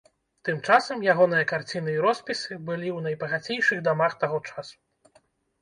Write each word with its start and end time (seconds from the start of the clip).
Тым 0.47 0.61
часам, 0.67 1.03
ягоныя 1.13 1.43
карціны 1.51 1.93
і 1.97 2.01
роспісы 2.05 2.57
былі 2.71 2.89
ў 2.97 3.05
найбагацейшых 3.09 3.77
дамах 3.89 4.11
таго 4.25 4.37
часу. 4.49 4.77